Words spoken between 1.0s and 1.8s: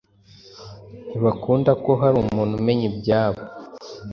ntibakunda